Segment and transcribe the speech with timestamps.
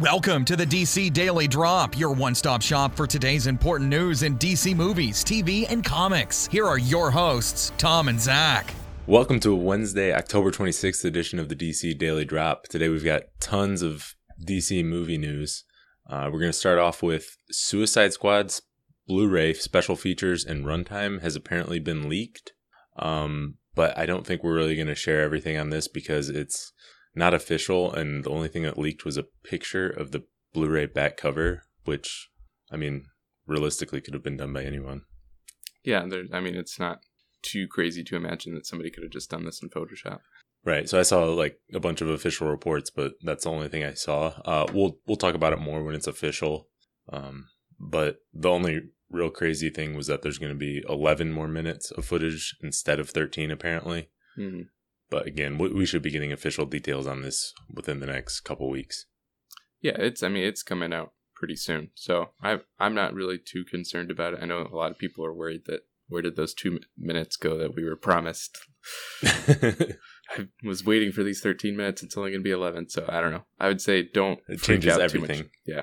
[0.00, 4.38] Welcome to the DC Daily Drop, your one stop shop for today's important news in
[4.38, 6.46] DC movies, TV, and comics.
[6.46, 8.72] Here are your hosts, Tom and Zach.
[9.06, 12.62] Welcome to a Wednesday, October 26th edition of the DC Daily Drop.
[12.68, 15.64] Today we've got tons of DC movie news.
[16.08, 18.62] Uh, we're going to start off with Suicide Squad's
[19.06, 22.54] Blu ray special features and runtime has apparently been leaked.
[22.96, 26.72] Um, but I don't think we're really going to share everything on this because it's
[27.14, 31.16] not official, and the only thing that leaked was a picture of the Blu-ray back
[31.16, 32.30] cover, which,
[32.70, 33.06] I mean,
[33.46, 35.02] realistically could have been done by anyone.
[35.84, 37.00] Yeah, there, I mean, it's not
[37.42, 40.20] too crazy to imagine that somebody could have just done this in Photoshop.
[40.64, 40.88] Right.
[40.88, 43.94] So I saw like a bunch of official reports, but that's the only thing I
[43.94, 44.28] saw.
[44.44, 46.68] Uh, we'll we'll talk about it more when it's official.
[47.10, 51.48] Um, but the only real crazy thing was that there's going to be 11 more
[51.48, 54.10] minutes of footage instead of 13, apparently.
[54.38, 54.62] Mm-hmm.
[55.10, 59.06] But again, we should be getting official details on this within the next couple weeks.
[59.80, 60.22] Yeah, it's.
[60.22, 64.34] I mean, it's coming out pretty soon, so I I'm not really too concerned about
[64.34, 64.40] it.
[64.42, 67.56] I know a lot of people are worried that where did those two minutes go
[67.56, 68.58] that we were promised?
[69.22, 72.02] I was waiting for these 13 minutes.
[72.02, 73.44] It's only going to be 11, so I don't know.
[73.58, 74.40] I would say don't.
[74.48, 75.50] It changes everything.
[75.66, 75.82] Yeah.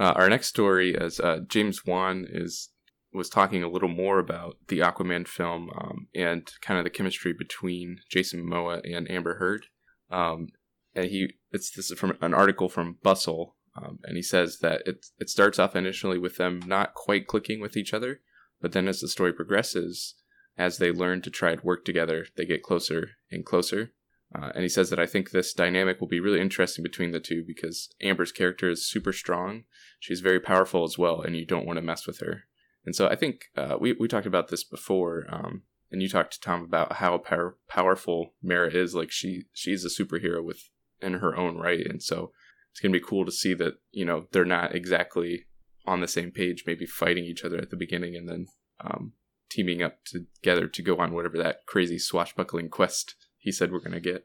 [0.00, 2.70] uh, our next story is uh, James Wan is
[3.12, 7.32] was talking a little more about the Aquaman film um, and kind of the chemistry
[7.32, 9.66] between Jason Momoa and Amber Heard.
[10.10, 10.48] Um,
[10.94, 14.82] and he, it's this is from an article from Bustle, um, and he says that
[14.86, 18.20] it it starts off initially with them not quite clicking with each other,
[18.60, 20.14] but then as the story progresses,
[20.56, 23.92] as they learn to try and work together, they get closer and closer.
[24.34, 27.20] Uh, and he says that I think this dynamic will be really interesting between the
[27.20, 29.64] two because Amber's character is super strong.
[30.00, 32.44] She's very powerful as well, and you don't want to mess with her.
[32.88, 36.32] And so I think uh, we we talked about this before, um, and you talked
[36.32, 38.94] to Tom about how power, powerful Mera is.
[38.94, 40.70] Like she she's a superhero with
[41.02, 42.32] in her own right, and so
[42.70, 45.44] it's gonna be cool to see that you know they're not exactly
[45.84, 48.46] on the same page, maybe fighting each other at the beginning, and then
[48.80, 49.12] um,
[49.50, 54.00] teaming up together to go on whatever that crazy swashbuckling quest he said we're gonna
[54.00, 54.24] get.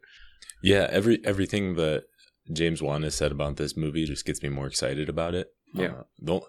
[0.62, 2.06] Yeah, every everything that
[2.50, 5.50] James Wan has said about this movie just gets me more excited about it.
[5.74, 5.88] Yeah.
[5.88, 6.42] Uh, the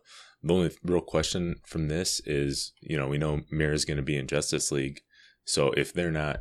[0.53, 4.27] only real question from this is, you know, we know Mera's going to be in
[4.27, 5.01] Justice League,
[5.45, 6.41] so if they're not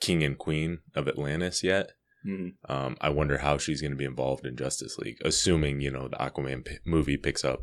[0.00, 1.92] king and queen of Atlantis yet,
[2.26, 2.72] mm-hmm.
[2.72, 5.18] um, I wonder how she's going to be involved in Justice League.
[5.24, 7.60] Assuming you know the Aquaman p- movie picks up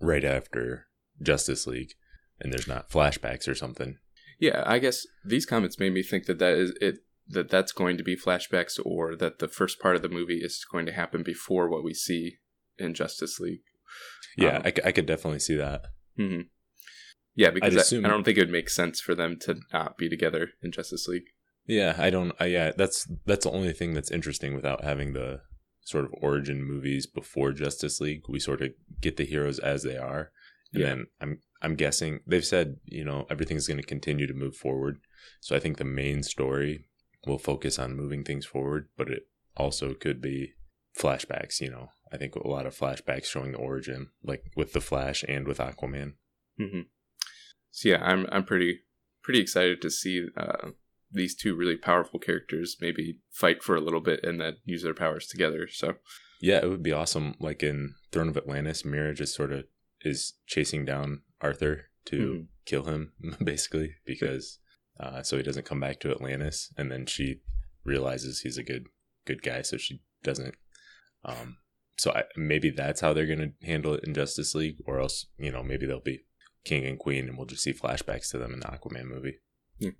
[0.00, 0.86] right after
[1.22, 1.92] Justice League,
[2.40, 3.98] and there's not flashbacks or something.
[4.40, 6.98] Yeah, I guess these comments made me think that that is it
[7.28, 10.64] that that's going to be flashbacks or that the first part of the movie is
[10.70, 12.36] going to happen before what we see
[12.78, 13.62] in Justice League.
[14.36, 15.86] Yeah, um, I, I could definitely see that.
[16.18, 16.42] Mm-hmm.
[17.36, 19.98] Yeah, because assume, I, I, don't think it would make sense for them to not
[19.98, 21.26] be together in Justice League.
[21.66, 22.32] Yeah, I don't.
[22.38, 25.40] I, yeah, that's that's the only thing that's interesting without having the
[25.82, 28.22] sort of origin movies before Justice League.
[28.28, 30.30] We sort of get the heroes as they are,
[30.72, 30.88] and yeah.
[30.88, 34.98] then I'm I'm guessing they've said you know everything's going to continue to move forward.
[35.40, 36.84] So I think the main story
[37.26, 40.52] will focus on moving things forward, but it also could be
[40.98, 41.60] flashbacks.
[41.60, 45.24] You know, I think a lot of flashbacks showing the origin, like with the Flash
[45.28, 46.14] and with Aquaman.
[46.60, 46.82] Mm-hmm.
[47.70, 48.80] So yeah, I'm I'm pretty
[49.22, 50.70] pretty excited to see uh,
[51.10, 54.94] these two really powerful characters maybe fight for a little bit and then use their
[54.94, 55.66] powers together.
[55.68, 55.94] So
[56.40, 57.34] yeah, it would be awesome.
[57.40, 59.64] Like in Throne of Atlantis, Mera just sort of
[60.02, 62.42] is chasing down Arthur to mm-hmm.
[62.66, 63.12] kill him,
[63.42, 64.58] basically, because
[65.00, 67.40] uh, so he doesn't come back to Atlantis, and then she
[67.84, 68.86] realizes he's a good
[69.26, 70.54] good guy, so she doesn't
[71.24, 71.56] um,
[71.96, 75.26] so I, maybe that's how they're going to handle it in Justice League, or else
[75.38, 76.24] you know maybe they'll be
[76.64, 79.38] king and queen, and we'll just see flashbacks to them in the Aquaman movie.
[79.78, 79.90] Yeah.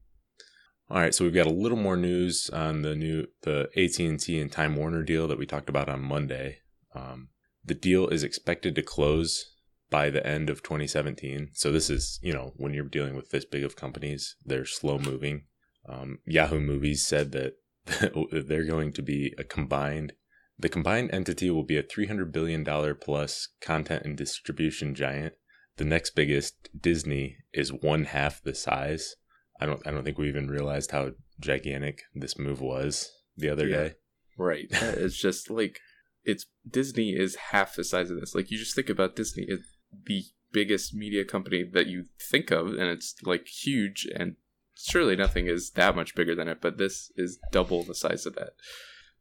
[0.90, 4.20] All right, so we've got a little more news on the new the AT and
[4.20, 6.58] T and Time Warner deal that we talked about on Monday.
[6.94, 7.28] Um,
[7.64, 9.52] the deal is expected to close
[9.90, 11.50] by the end of 2017.
[11.52, 14.98] So this is you know when you're dealing with this big of companies, they're slow
[14.98, 15.44] moving.
[15.88, 17.54] Um, Yahoo Movies said that
[18.48, 20.14] they're going to be a combined
[20.58, 22.64] the combined entity will be a $300 billion
[22.96, 25.34] plus content and distribution giant.
[25.76, 29.16] The next biggest, Disney, is one half the size.
[29.60, 33.66] I don't I don't think we even realized how gigantic this move was the other
[33.66, 33.94] yeah, day.
[34.38, 34.66] Right.
[34.70, 35.80] it's just like
[36.24, 38.34] it's Disney is half the size of this.
[38.34, 39.66] Like you just think about Disney, it's
[40.06, 40.22] the
[40.52, 44.36] biggest media company that you think of and it's like huge and
[44.76, 48.36] surely nothing is that much bigger than it, but this is double the size of
[48.36, 48.50] that.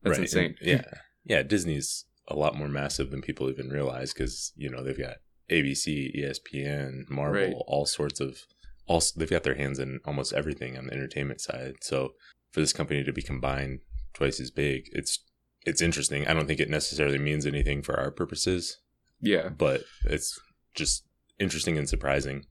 [0.03, 0.23] That's right.
[0.23, 0.55] insane.
[0.61, 0.83] And, yeah
[1.25, 5.17] yeah, Disney's a lot more massive than people even realize because you know they've got
[5.51, 7.55] ABC, ESPN, Marvel, right.
[7.67, 8.39] all sorts of
[8.87, 9.01] all.
[9.15, 11.75] They've got their hands in almost everything on the entertainment side.
[11.81, 12.13] So
[12.51, 13.79] for this company to be combined
[14.13, 14.89] twice as big.
[14.93, 15.19] It's
[15.65, 16.27] it's interesting.
[16.27, 18.79] I don't think it necessarily means anything for our purposes,
[19.21, 19.49] Yeah.
[19.49, 20.39] but it's
[20.75, 21.05] just
[21.39, 22.45] interesting and surprising.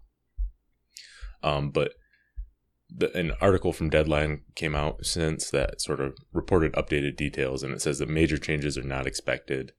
[1.43, 1.93] Um, but
[2.95, 7.73] the, an article from Deadline came out since that sort of reported updated details, and
[7.73, 9.73] it says that major changes are not expected.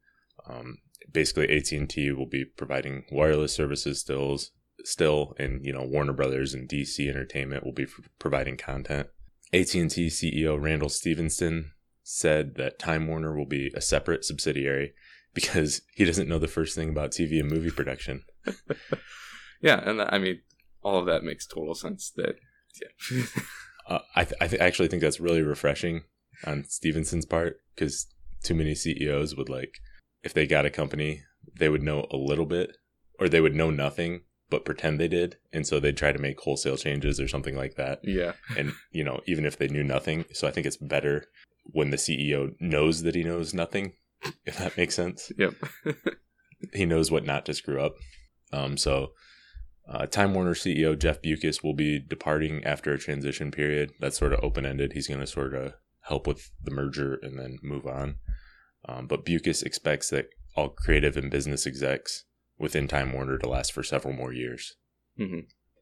[0.49, 0.77] Um,
[1.11, 4.39] basically, AT and T will be providing wireless services still,
[4.83, 7.87] still, and you know Warner Brothers and DC Entertainment will be
[8.19, 9.07] providing content.
[9.53, 11.71] AT and T CEO Randall Stephenson
[12.03, 14.93] said that Time Warner will be a separate subsidiary
[15.33, 18.23] because he doesn't know the first thing about TV and movie production.
[19.63, 20.41] Yeah, and I mean,
[20.83, 22.11] all of that makes total sense.
[22.17, 22.35] That
[22.81, 23.23] yeah,
[23.85, 26.03] Uh, I th- I th- actually think that's really refreshing
[26.45, 28.07] on Stephenson's part because
[28.41, 29.79] too many CEOs would like
[30.23, 31.23] if they got a company
[31.59, 32.77] they would know a little bit
[33.19, 36.39] or they would know nothing but pretend they did and so they'd try to make
[36.39, 37.99] wholesale changes or something like that.
[38.03, 41.25] Yeah, and you know even if they knew nothing so I think it's better
[41.65, 43.93] when the CEO knows that he knows nothing
[44.45, 45.29] if that makes sense.
[45.37, 45.55] Yep,
[46.73, 47.95] he knows what not to screw up.
[48.53, 49.11] Um, so,
[49.87, 53.91] uh, Time Warner CEO Jeff Bewkes will be departing after a transition period.
[53.99, 54.93] That's sort of open ended.
[54.93, 58.15] He's going to sort of help with the merger and then move on.
[58.87, 62.25] Um, but Bewkes expects that all creative and business execs
[62.57, 64.75] within Time Warner to last for several more years.
[65.17, 65.39] hmm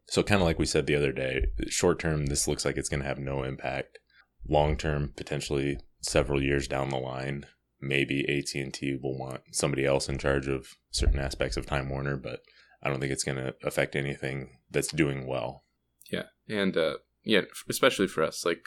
[0.07, 2.89] So, kind of like we said the other day, short term, this looks like it's
[2.89, 4.00] going to have no impact.
[4.47, 7.45] Long term, potentially several years down the line,
[7.80, 11.89] maybe AT and T will want somebody else in charge of certain aspects of Time
[11.89, 12.39] Warner, but
[12.83, 15.63] I don't think it's going to affect anything that's doing well.
[16.12, 18.66] yeah, and uh, yeah, especially for us, like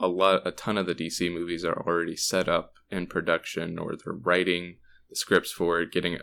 [0.00, 3.94] a lot, a ton of the DC movies are already set up in production, or
[3.96, 4.76] they're writing
[5.10, 6.18] the scripts for it, getting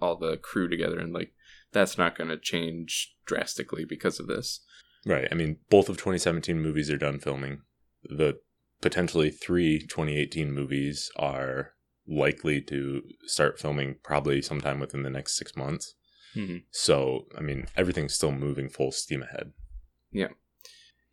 [0.00, 1.32] all the crew together, and like
[1.72, 4.60] that's not going to change drastically because of this.
[5.06, 5.28] Right.
[5.30, 7.62] I mean, both of 2017 movies are done filming.
[8.02, 8.40] The
[8.80, 11.72] potentially three 2018 movies are
[12.06, 15.94] likely to start filming probably sometime within the next six months.
[16.34, 16.64] Mhm.
[16.70, 19.52] So, I mean, everything's still moving full steam ahead.
[20.12, 20.28] Yeah.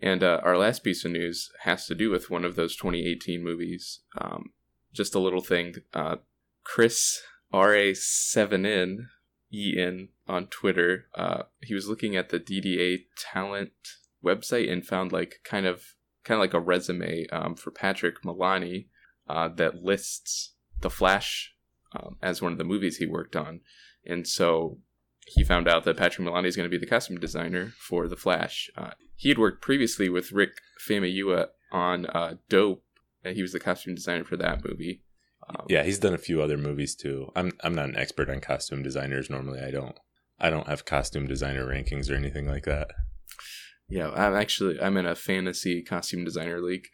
[0.01, 3.43] And uh, our last piece of news has to do with one of those 2018
[3.43, 4.01] movies.
[4.17, 4.51] Um,
[4.93, 5.75] just a little thing.
[5.93, 6.17] Uh,
[6.63, 7.21] Chris
[7.53, 9.07] RA7N
[9.53, 11.07] EN on Twitter.
[11.15, 13.71] Uh, he was looking at the DDA talent
[14.23, 18.87] website and found like kind of kind of like a resume um, for Patrik Milani
[19.29, 21.53] uh, that lists The Flash
[21.95, 23.61] um, as one of the movies he worked on.
[24.05, 24.79] And so
[25.25, 28.15] he found out that Patrik Milani is going to be the costume designer for The
[28.15, 28.69] Flash.
[28.77, 30.51] Uh, he had worked previously with Rick
[30.87, 32.83] Famuyiwa on uh, Dope,
[33.23, 35.01] and he was the costume designer for that movie.
[35.49, 37.31] Um, Yeah, he's done a few other movies too.
[37.35, 39.29] I'm I'm not an expert on costume designers.
[39.29, 39.95] Normally, I don't
[40.39, 42.91] I don't have costume designer rankings or anything like that.
[43.89, 44.09] yeah.
[44.11, 46.87] I'm actually I'm in a fantasy costume designer league.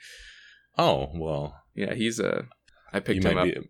[0.78, 2.46] Oh well, Yeah, he's a.
[2.94, 3.64] I you picked him might up.
[3.64, 3.70] be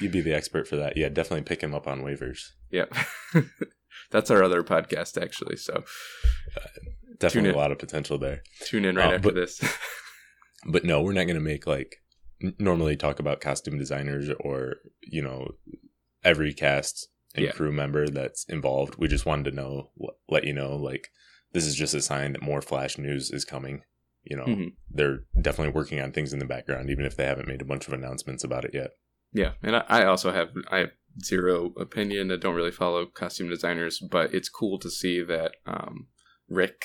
[0.00, 0.96] you'd be the expert for that.
[0.96, 2.40] Yeah, definitely pick him up on waivers.
[2.70, 2.94] Yep.
[4.10, 5.56] That's our other podcast, actually.
[5.56, 5.84] So
[7.18, 8.42] Definitely a lot of potential there.
[8.64, 9.60] tune in right Uh, after but- this.
[10.70, 11.96] but no, we're not going to make like
[12.42, 15.48] n- normally talk about costume designers or you know
[16.24, 17.52] every cast and Yeah.
[17.52, 18.96] crew member that's involved.
[18.98, 19.90] We just wanted to know,
[20.28, 21.08] let you know, like
[21.52, 23.82] this is just a sign that more Flash news is coming.
[24.24, 24.72] You know, Mhm.
[24.90, 27.86] they're definitely working on things in the background, even if they haven't made a bunch
[27.86, 28.90] of announcements about it yet.
[29.32, 30.86] Yeah, and I, I also have I
[31.24, 32.30] zero opinion.
[32.30, 36.08] I don't really follow costume designers, but it's cool to see that um,
[36.48, 36.84] Rick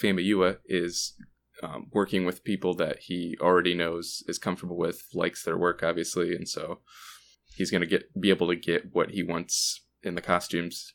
[0.00, 1.14] Famuyiwa is
[1.62, 6.34] um, working with people that he already knows is comfortable with, likes their work, obviously,
[6.34, 6.80] and so
[7.56, 10.92] he's gonna get be able to get what he wants in the costumes.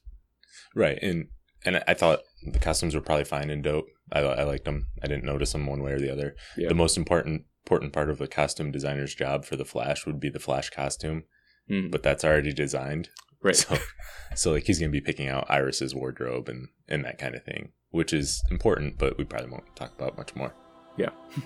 [0.75, 1.27] Right, and
[1.65, 3.87] and I- thought the costumes were probably fine and dope.
[4.11, 4.87] I, I liked them.
[5.03, 6.35] I didn't notice them one way or the other.
[6.57, 6.69] Yeah.
[6.69, 10.29] The most important important part of the costume designer's job for the Flash would be
[10.29, 11.23] the Flash costume,
[11.71, 11.91] Mhm.
[11.91, 13.09] but that's already designed.
[13.41, 13.55] Right.
[13.55, 13.77] So,
[14.35, 17.71] so like he's gonna be picking out Iris's wardrobe and and that kind of thing,
[17.91, 20.53] which is important, but we probably won't talk about much more.
[20.97, 21.09] Yeah.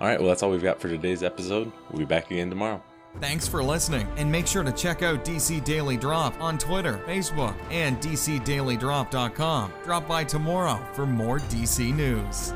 [0.00, 0.18] all right.
[0.20, 1.72] Well, that's all we've got for today's episode.
[1.90, 2.82] We'll be back again tomorrow.
[3.20, 7.54] Thanks for listening, and make sure to check out DC Daily Drop on Twitter, Facebook,
[7.70, 9.72] and DCDailyDrop.com.
[9.84, 12.52] Drop by tomorrow for more DC news.